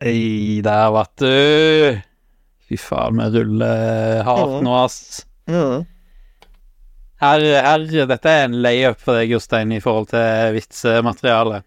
Ei, 0.00 0.60
der, 0.64 0.90
vet 0.94 1.16
du. 1.20 2.00
Fy 2.68 2.78
faen, 2.80 3.20
vi 3.20 3.26
ruller 3.34 4.22
hardt 4.24 4.62
nå, 4.64 4.76
ass. 4.80 5.26
Mm. 5.50 5.82
Her, 7.20 7.44
her, 7.66 7.84
dette 8.08 8.32
er 8.32 8.46
en 8.46 8.60
layup 8.64 9.02
for 9.02 9.18
deg, 9.18 9.34
Jostein, 9.34 9.74
i 9.76 9.82
forhold 9.84 10.08
til 10.14 10.54
vitsematerialet. 10.56 11.66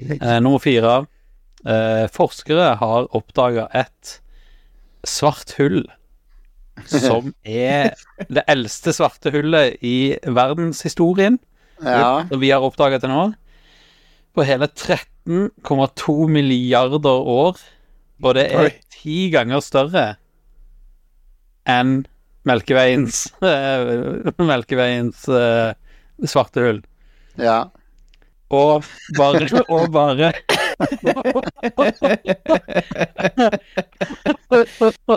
Eh, 0.00 0.38
nummer 0.42 0.58
fire. 0.58 0.96
Eh, 1.66 2.06
forskere 2.12 2.72
har 2.80 3.06
oppdaga 3.16 3.68
et 3.74 4.18
svart 5.06 5.54
hull 5.60 5.84
som 6.90 7.30
er 7.46 7.94
det 8.26 8.44
eldste 8.50 8.92
svarte 8.96 9.30
hullet 9.34 9.78
i 9.86 10.16
verdenshistorien. 10.26 11.38
Ja. 11.78 12.26
Som 12.28 12.42
vi 12.42 12.50
har 12.50 12.64
oppdaga 12.64 13.00
til 13.00 13.12
nå. 13.12 13.24
På 14.36 14.44
hele 14.44 14.68
13,2 14.68 16.28
milliarder 16.28 17.28
år. 17.40 17.56
Og 18.22 18.36
det 18.36 18.46
er 18.52 18.70
ti 18.92 19.26
ganger 19.32 19.64
større 19.64 20.04
enn 21.68 22.04
Melkeveiens 22.46 23.24
Melkeveiens 24.50 25.24
uh, 25.28 25.72
svarte 26.24 26.62
hull. 26.62 26.84
ja. 27.40 27.64
Og 28.54 28.84
bare 29.18 29.48
Og 29.74 29.90
bare 29.90 30.32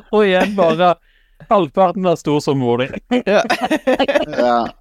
Og 0.09 0.23
igjen 0.25 0.55
bare 0.57 0.95
halvparten 1.49 2.09
er 2.09 2.17
stor 2.17 2.39
som 2.41 2.57
mor 2.57 2.81
di. 2.81 2.89
Ja. 3.29 3.43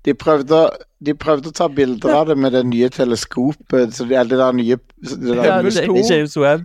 ja. 0.00 0.08
De 0.08 0.14
prøvde, 0.14 0.70
de 1.04 1.14
prøvde 1.14 1.48
å 1.50 1.52
ta 1.52 1.66
bilder 1.68 2.14
av 2.16 2.26
det 2.30 2.36
med 2.38 2.52
det 2.52 2.64
nye 2.66 2.88
teleskopet. 2.88 3.92
Så 3.92 4.04
det, 4.08 4.16
eller 4.16 4.30
det 4.30 4.38
der 4.38 4.52
nye 4.52 4.76
det 4.76 5.20
der, 5.20 5.34
Ja, 5.44 5.56
James 5.60 5.74
det- 5.74 6.10
James 6.10 6.36
Webb. 6.36 6.64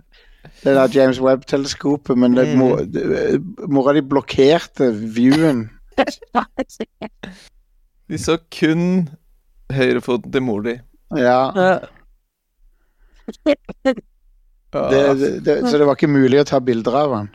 det 0.64 0.74
der 0.74 0.88
James 0.94 1.18
Webb-teleskopet, 1.20 2.16
men 2.16 2.34
det, 2.34 2.48
Mm. 2.56 3.54
mora 3.68 3.92
di 3.92 4.00
blokkerte 4.00 4.90
viewen. 4.94 5.70
De 8.08 8.18
så 8.18 8.38
kun 8.50 9.08
høyrefoten 9.72 10.32
til 10.32 10.42
mor 10.42 10.60
di. 10.62 10.80
Ja. 11.16 11.52
Ja. 11.56 11.78
Det, 14.72 15.18
det, 15.18 15.44
det, 15.44 15.68
så 15.70 15.78
det 15.78 15.86
var 15.86 15.94
ikke 15.96 16.08
mulig 16.12 16.40
å 16.40 16.44
ta 16.46 16.58
bilder 16.60 16.94
av 16.94 17.12
han. 17.16 17.28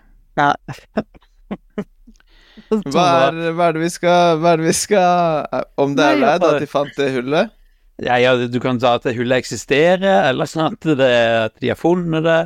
Hva 2.69 3.07
er, 3.27 3.41
hva 3.57 3.67
er 3.69 3.75
det 3.77 3.81
vi 3.83 3.89
skal 3.93 4.37
Hva 4.41 4.53
er 4.53 4.61
det 4.61 4.67
vi 4.69 4.75
skal 4.77 5.65
Om 5.81 5.95
det 5.97 6.05
er 6.05 6.21
Nei, 6.21 6.29
deg, 6.29 6.39
da, 6.43 6.53
at 6.55 6.63
de 6.63 6.69
fant 6.69 6.95
det 6.97 7.09
hullet? 7.15 7.51
Ja, 8.01 8.15
ja, 8.17 8.31
du 8.35 8.59
kan 8.63 8.79
ta 8.81 8.95
at 8.97 9.05
hullet 9.13 9.43
eksisterer, 9.43 10.23
eller 10.31 10.49
sånn 10.49 10.71
at, 10.73 10.87
det, 10.97 11.11
at 11.51 11.53
de 11.61 11.69
har 11.69 11.77
funnet 11.77 12.23
det. 12.25 12.39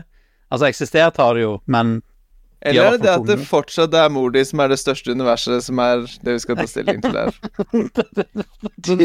Altså, 0.52 0.68
eksistert 0.68 1.16
har 1.22 1.38
det 1.38 1.46
jo, 1.46 1.54
men 1.72 2.02
Eller 2.66 2.84
har 2.90 2.94
er 2.96 2.98
det 2.98 3.06
det 3.06 3.14
at 3.14 3.30
det 3.30 3.48
fortsatt 3.48 3.94
er 3.96 4.10
mor 4.12 4.34
di 4.36 4.42
som 4.44 4.60
er 4.66 4.74
det 4.74 4.80
største 4.82 5.14
universet, 5.16 5.64
som 5.64 5.80
er 5.80 6.04
det 6.26 6.36
vi 6.36 6.42
skal 6.44 6.60
ta 6.60 6.66
stilling 6.68 7.00
til 7.06 7.16
her? 7.16 7.32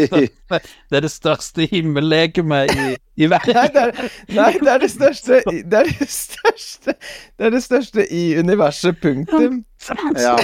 det 0.91 0.98
er 0.98 1.06
det 1.06 1.12
største 1.12 1.69
himmellegemet 1.70 2.75
i, 2.75 2.88
i 3.20 3.28
Nei, 3.28 3.36
verden. 3.36 3.70
det 3.77 3.84
er, 3.84 4.11
nei, 4.41 4.50
det 4.58 4.75
er 4.75 4.83
det 4.83 4.91
største 4.91 5.41
Det 5.47 5.83
er 5.84 5.92
det 5.92 6.11
største 6.11 6.97
Det 6.97 7.47
er 7.47 7.55
det 7.55 7.62
største 7.62 8.08
i 8.11 8.25
universet, 8.41 8.98
punktum. 9.03 9.62
Ja. 10.19 10.34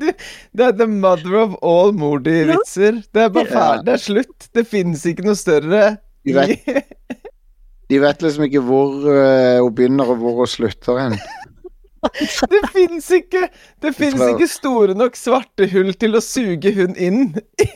Det 0.00 0.66
er 0.66 0.72
the 0.78 0.86
mother 0.90 1.36
of 1.42 1.56
all 1.62 1.92
Mordi-vitser. 1.96 3.02
Det 3.14 3.22
er 3.26 3.28
bare 3.34 3.50
ferdig. 3.50 3.84
Det 3.86 3.94
er 3.96 4.02
slutt. 4.04 4.48
Det 4.56 4.64
finnes 4.70 5.04
ikke 5.10 5.26
noe 5.28 5.38
større. 5.38 5.84
De 6.26 6.34
vet- 6.36 6.66
De 7.90 7.98
vet 7.98 8.20
liksom 8.22 8.44
ikke 8.46 8.60
hvor 8.62 8.92
uh, 9.02 9.58
hun 9.64 9.72
begynner 9.74 10.12
og 10.12 10.20
hvor 10.22 10.36
hun 10.44 10.46
slutter 10.50 11.00
hen. 11.00 11.16
Det 12.00 12.60
fins 12.72 13.10
ikke 13.12 13.42
Det 13.82 13.90
finnes 13.92 14.22
ikke 14.30 14.46
store 14.48 14.94
nok 14.96 15.18
svarte 15.18 15.66
hull 15.68 15.90
til 16.00 16.16
å 16.16 16.22
suge 16.24 16.70
hun 16.78 16.94
inn 16.96 17.18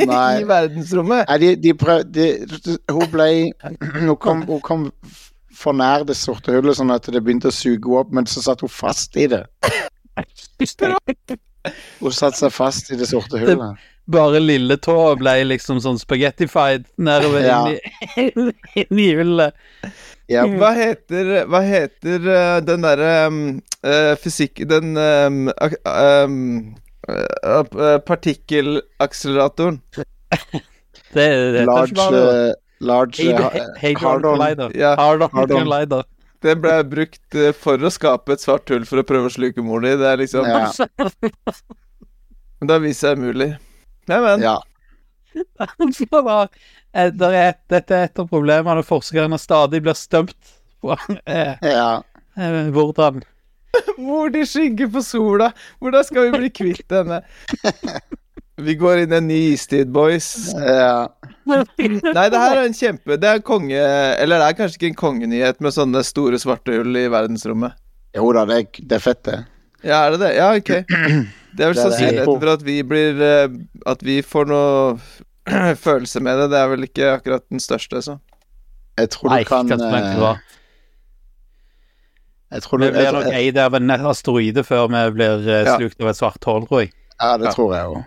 Nei. 0.06 0.40
i 0.40 0.46
verdensrommet. 0.48 1.26
Nei, 1.28 1.38
de, 1.42 1.50
de 1.60 1.74
prøv... 1.76 2.06
De, 2.14 2.28
hun 2.94 3.04
ble 3.12 3.26
hun 3.98 4.14
kom, 4.22 4.46
hun 4.48 4.62
kom 4.64 4.86
for 5.54 5.76
nær 5.76 6.06
det 6.08 6.16
sorte 6.18 6.54
hullet, 6.54 6.78
sånn 6.78 6.94
at 6.94 7.10
det 7.12 7.20
begynte 7.22 7.50
å 7.50 7.54
suge 7.54 7.84
henne 7.84 8.00
opp, 8.00 8.14
men 8.16 8.26
så 8.30 8.40
satt 8.46 8.64
hun 8.64 8.72
fast 8.72 9.18
i 9.20 9.26
det. 9.34 9.44
Hun 12.00 12.12
satte 12.12 12.36
seg 12.42 12.52
fast 12.52 12.90
i 12.92 12.96
det 13.00 13.06
sorte 13.08 13.38
hullet. 13.40 13.78
Bare 14.10 14.40
lilletå 14.42 14.94
ble 15.16 15.32
liksom 15.48 15.78
sånn 15.80 15.96
spagettified 15.96 16.84
nedover 17.00 17.46
Ja. 17.46 17.60
inn, 18.20 18.50
i, 18.76 18.82
inn 18.84 18.98
i 19.00 19.06
hullet. 19.16 19.56
Hva 20.28 20.70
heter, 20.76 21.30
hva 21.48 21.60
heter 21.64 22.28
eh, 22.34 22.58
den 22.64 22.84
derre 22.84 23.12
um, 23.28 23.40
eh, 23.84 24.12
fysikk... 24.20 24.62
Den 24.68 24.92
um, 24.96 25.48
uh, 25.52 25.74
um, 26.24 26.74
eh, 27.08 27.60
eh, 27.60 27.98
partikkelakseleratoren. 28.08 29.80
Det, 31.14 31.26
det 31.56 31.64
Large, 31.68 32.08
eh, 32.18 32.52
large 32.80 33.22
Hadron- 33.22 33.56
eh, 33.56 33.68
Hadron 33.80 34.02
Hardon. 34.04 34.36
Collider. 34.38 34.76
Ja, 34.80 34.94
Hardon 35.00 35.28
Hardon. 35.32 35.60
Collider. 35.64 36.04
Den 36.44 36.60
ble 36.60 36.74
brukt 36.84 37.38
eh, 37.38 37.54
for 37.56 37.80
å 37.80 37.90
skape 37.92 38.34
et 38.34 38.42
svart 38.42 38.68
hull 38.72 38.84
for 38.88 39.00
å 39.00 39.06
prøve 39.06 39.30
å 39.30 39.32
sluke 39.32 39.64
mor 39.64 39.84
di. 39.84 39.94
Det 40.00 40.10
er 40.10 40.20
liksom 40.20 40.48
Ja. 40.48 40.68
Men 42.60 42.68
det 42.68 42.76
har 42.76 42.82
vist 42.84 43.04
seg 43.04 43.18
umulig. 43.18 43.50
Nei, 44.08 44.20
men. 44.22 44.44
ja. 44.44 44.58
Eh, 46.94 47.08
der 47.10 47.32
er, 47.34 47.56
dette 47.66 47.90
er 47.96 48.04
et 48.06 48.20
av 48.22 48.28
problemene 48.30 48.84
forskerne 48.86 49.34
stadig 49.42 49.80
blir 49.82 49.96
stumt 49.98 50.52
på. 50.78 50.94
Eh, 51.26 51.56
ja. 51.66 52.04
hvordan 52.70 53.18
Mor 53.98 54.30
di 54.30 54.44
skygger 54.46 54.92
på 54.94 55.02
sola. 55.02 55.48
Hvordan 55.82 56.06
skal 56.06 56.28
vi 56.28 56.38
bli 56.38 56.50
kvitt 56.54 56.94
henne? 56.94 57.18
Vi 58.62 58.76
går 58.78 59.02
inn 59.02 59.12
i 59.12 59.18
en 59.18 59.26
ny 59.26 59.40
istid, 59.56 59.90
boys. 59.90 60.52
ja. 60.54 61.08
Nei, 62.16 62.26
det 62.32 62.40
her 62.40 62.56
er 62.56 62.64
en 62.64 62.72
kjempe 62.76 63.18
Det 63.20 63.28
er 63.28 63.40
konge... 63.44 63.80
Eller 64.22 64.40
det 64.40 64.46
er 64.46 64.56
kanskje 64.56 64.78
ikke 64.80 64.90
en 64.92 65.00
kongenyhet 65.00 65.58
med 65.60 65.74
sånne 65.76 66.00
store 66.06 66.38
svarte 66.40 66.72
hull 66.72 66.96
i 66.96 67.02
verdensrommet. 67.12 67.76
Jo 68.16 68.30
da, 68.32 68.44
det 68.48 68.56
er, 68.62 68.68
det 68.80 68.96
er 68.96 69.02
fett, 69.04 69.20
det. 69.28 69.38
Ja, 69.84 69.98
er 70.06 70.14
det 70.14 70.20
det? 70.22 70.30
Ja, 70.38 70.52
ok. 70.56 70.70
Det 71.54 71.62
er 71.62 71.70
vel 71.70 71.78
sannsynligheten 71.78 72.40
for 72.42 72.50
at 72.50 72.62
vi 72.66 72.80
blir 72.82 73.20
eh, 73.22 73.52
At 73.86 74.00
vi 74.02 74.16
får 74.26 74.48
noe 74.50 74.96
følelse 75.84 76.18
med 76.24 76.40
det. 76.40 76.48
Det 76.50 76.58
er 76.58 76.70
vel 76.72 76.86
ikke 76.88 77.10
akkurat 77.12 77.44
den 77.52 77.62
største, 77.62 78.00
så. 78.02 78.16
Jeg 78.98 79.10
tror 79.14 79.30
Nei, 79.30 79.42
du 79.44 79.50
kan 79.52 79.68
hva 79.70 79.76
som 79.78 79.94
egentlig 79.94 80.24
eh. 80.32 80.40
Jeg 82.54 82.62
tror 82.64 82.78
du 82.78 82.84
Vi 82.86 82.90
blir 82.96 83.14
nok 83.16 83.28
eid 83.34 83.56
av 83.58 83.74
en 83.78 83.94
asteroide 83.94 84.62
før 84.66 84.88
vi 84.90 85.04
blir 85.14 85.46
eh, 85.46 85.62
Ja. 85.68 85.76
slukt 85.78 86.02
av 86.02 86.10
et 86.10 86.18
svart 86.18 86.48
hull, 86.50 86.66
tror 86.70 86.82
jeg. 86.84 86.90
Ja, 87.20 87.36
det 87.38 87.48
Ja. 87.50 87.54
tror 87.54 87.74
jeg 87.74 87.92
òg. 87.92 88.02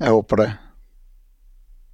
Jeg 0.00 0.14
håper 0.16 0.36
det. 0.40 0.50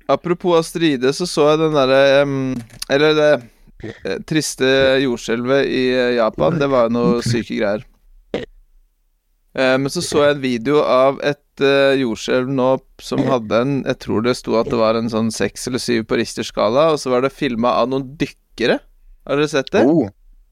Apropos 0.09 0.59
Astride, 0.59 1.13
så 1.13 1.27
så 1.27 1.51
jeg 1.51 1.61
den 1.65 1.75
derre 1.75 2.23
um, 2.23 2.55
Eller 2.93 3.17
det 3.17 3.31
eh, 3.35 4.19
triste 4.29 4.69
jordskjelvet 5.03 5.67
i 5.67 5.85
eh, 5.91 6.15
Japan. 6.21 6.61
Det 6.61 6.69
var 6.71 6.87
jo 6.87 6.95
noe 6.95 7.25
syke 7.27 7.59
greier. 7.59 7.83
Eh, 9.57 9.75
men 9.81 9.91
så 9.91 10.05
så 10.05 10.23
jeg 10.23 10.37
en 10.37 10.45
video 10.45 10.83
av 10.85 11.19
et 11.27 11.65
uh, 11.65 11.97
jordskjelv 11.97 12.51
nå 12.53 12.69
som 13.01 13.23
hadde 13.25 13.63
en 13.65 13.77
Jeg 13.87 13.99
tror 14.05 14.27
det 14.27 14.37
sto 14.37 14.59
at 14.61 14.69
det 14.69 14.79
var 14.79 14.99
en 14.99 15.11
sånn 15.11 15.33
seks 15.35 15.67
eller 15.71 15.83
syv 15.83 16.05
på 16.11 16.21
Richter-skala, 16.21 16.91
og 16.93 17.01
så 17.03 17.11
var 17.15 17.25
det 17.25 17.35
filma 17.35 17.75
av 17.81 17.91
noen 17.91 18.15
dykkere. 18.21 18.79
Har 19.27 19.41
dere 19.41 19.51
sett 19.51 19.73
det? 19.75 19.83
Oh, 19.89 20.07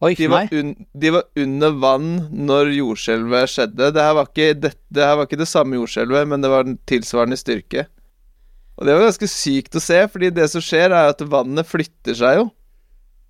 Oi, 0.05 0.13
De 0.19 0.27
var, 0.29 0.49
un 0.53 0.75
de 0.93 1.11
var 1.15 1.23
under 1.39 1.77
vann 1.81 2.09
når 2.35 2.73
jordskjelvet 2.75 3.53
skjedde. 3.53 3.93
Det 3.95 4.03
her, 4.03 4.17
var 4.19 4.27
ikke 4.29 4.49
det, 4.59 4.73
det 4.93 5.07
her 5.07 5.21
var 5.21 5.29
ikke 5.29 5.41
det 5.41 5.49
samme 5.49 5.79
jordskjelvet, 5.79 6.27
men 6.29 6.43
det 6.45 6.51
var 6.53 6.67
en 6.67 6.77
tilsvarende 6.91 7.39
styrke. 7.41 7.87
Og 8.75 8.87
det 8.87 8.95
var 8.97 9.07
ganske 9.07 9.29
sykt 9.31 9.77
å 9.79 9.83
se, 9.83 10.01
fordi 10.11 10.33
det 10.35 10.49
som 10.51 10.63
skjer, 10.65 10.91
er 10.91 11.13
at 11.13 11.23
vannet 11.31 11.69
flytter 11.69 12.17
seg 12.19 12.41
jo. 12.41 12.49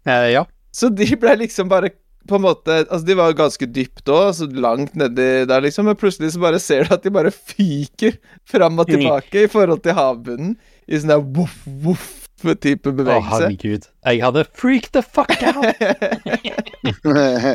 Eh, 0.09 0.31
ja. 0.32 0.44
Så 0.75 0.88
de 0.93 1.06
ble 1.21 1.37
liksom 1.44 1.69
bare 1.71 1.93
på 2.28 2.39
en 2.39 2.45
måte 2.45 2.77
Altså, 2.86 3.04
de 3.07 3.16
var 3.18 3.30
jo 3.30 3.36
ganske 3.39 3.66
dypt 3.68 4.09
òg, 4.09 4.30
altså 4.30 4.48
langt 4.48 4.95
nedi 4.98 5.45
der, 5.48 5.65
liksom, 5.65 5.89
men 5.89 5.98
plutselig 6.01 6.33
så 6.34 6.42
bare 6.42 6.60
ser 6.63 6.86
du 6.86 6.95
at 6.97 7.04
de 7.04 7.13
bare 7.13 7.33
fyker 7.34 8.16
fram 8.48 8.80
og 8.80 8.89
tilbake 8.89 9.45
i 9.45 9.51
forhold 9.53 9.84
til 9.84 9.97
havbunnen 9.98 10.54
i 10.89 11.01
sånn 11.01 11.13
der 11.13 11.24
voff, 11.36 11.59
voff-type 11.84 12.91
Å, 12.91 12.97
bevegelse. 12.97 13.33
herregud. 13.34 13.89
Jeg 14.09 14.24
hadde 14.24 14.47
freaked 14.57 14.92
the 14.97 15.04
fuck 15.04 15.33
out! 15.45 15.65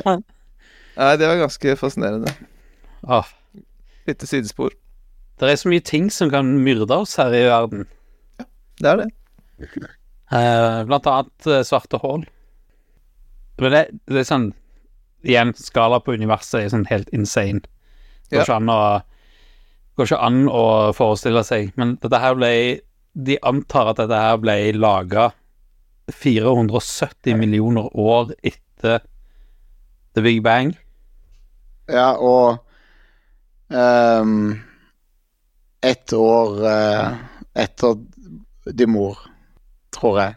Nei, 1.00 1.12
det 1.16 1.30
var 1.30 1.38
ganske 1.40 1.76
fascinerende. 1.80 2.34
Ah. 3.06 3.30
Lite 4.10 4.28
sidespor. 4.28 4.74
Det 5.48 5.54
er 5.56 5.62
så 5.62 5.70
mye 5.72 5.84
ting 5.86 6.10
som 6.12 6.30
kan 6.34 6.50
myrde 6.64 6.92
oss 6.96 7.16
her 7.20 7.32
i 7.36 7.46
verden. 7.48 7.86
Ja, 8.40 8.46
Det 8.80 8.90
er 8.94 8.98
det. 9.06 9.10
Eh, 10.30 10.84
blant 10.86 11.08
annet 11.10 11.48
eh, 11.50 11.64
svarte 11.66 11.98
hull. 12.04 12.22
Men 13.58 13.72
det, 13.74 13.80
det 14.06 14.20
er 14.22 14.28
sånn 14.30 14.44
Igjen, 15.26 15.56
skala 15.58 15.98
på 16.06 16.14
universet 16.14 16.60
er 16.62 16.68
sånn 16.70 16.86
helt 16.86 17.10
insane. 17.18 17.64
Det 18.30 18.38
går 18.38 18.44
Ja. 18.44 18.44
ikke 18.46 18.58
an 18.60 18.70
å 18.70 18.78
Går 19.98 20.06
ikke 20.06 20.20
an 20.28 20.38
å 20.54 20.62
forestille 20.94 21.42
seg. 21.44 21.72
Men 21.82 21.96
dette 22.04 22.22
her 22.22 22.38
ble 22.38 22.52
De 23.18 23.40
antar 23.42 23.90
at 23.90 23.98
dette 24.04 24.22
her 24.22 24.38
ble 24.38 24.56
laga 24.78 25.32
470 26.14 27.36
millioner 27.42 27.90
år 27.98 28.30
etter 28.46 29.02
The 30.14 30.22
Big 30.22 30.44
Bang. 30.46 30.76
Ja, 31.90 32.14
og 32.22 32.62
ehm, 33.74 34.62
ett 35.82 36.14
år 36.14 36.66
eh, 36.68 37.14
etter 37.54 37.98
din 38.66 38.92
mor, 38.92 39.18
tror 40.00 40.20
jeg. 40.22 40.36